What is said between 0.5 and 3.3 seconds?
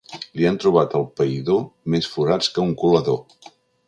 han trobat al païdor més forats que a un colador.